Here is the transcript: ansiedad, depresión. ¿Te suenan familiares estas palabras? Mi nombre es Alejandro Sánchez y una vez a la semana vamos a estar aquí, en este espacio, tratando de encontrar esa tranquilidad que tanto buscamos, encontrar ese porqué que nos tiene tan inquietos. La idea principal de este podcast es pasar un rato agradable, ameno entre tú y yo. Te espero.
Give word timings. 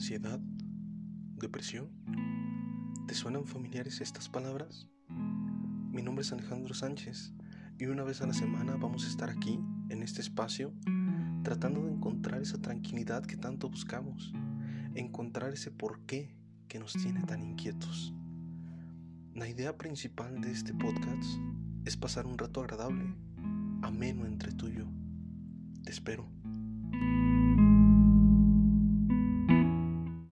ansiedad, 0.00 0.40
depresión. 1.36 1.90
¿Te 3.06 3.12
suenan 3.12 3.44
familiares 3.44 4.00
estas 4.00 4.30
palabras? 4.30 4.88
Mi 5.10 6.00
nombre 6.00 6.22
es 6.22 6.32
Alejandro 6.32 6.72
Sánchez 6.72 7.34
y 7.78 7.84
una 7.84 8.02
vez 8.02 8.22
a 8.22 8.26
la 8.26 8.32
semana 8.32 8.76
vamos 8.76 9.04
a 9.04 9.08
estar 9.08 9.28
aquí, 9.28 9.60
en 9.90 10.02
este 10.02 10.22
espacio, 10.22 10.72
tratando 11.42 11.84
de 11.84 11.92
encontrar 11.92 12.40
esa 12.40 12.56
tranquilidad 12.62 13.26
que 13.26 13.36
tanto 13.36 13.68
buscamos, 13.68 14.32
encontrar 14.94 15.52
ese 15.52 15.70
porqué 15.70 16.34
que 16.66 16.78
nos 16.78 16.94
tiene 16.94 17.22
tan 17.24 17.42
inquietos. 17.42 18.14
La 19.34 19.50
idea 19.50 19.76
principal 19.76 20.40
de 20.40 20.50
este 20.50 20.72
podcast 20.72 21.28
es 21.84 21.98
pasar 21.98 22.26
un 22.26 22.38
rato 22.38 22.62
agradable, 22.62 23.04
ameno 23.82 24.24
entre 24.24 24.52
tú 24.52 24.68
y 24.68 24.76
yo. 24.76 24.86
Te 25.84 25.90
espero. 25.92 26.26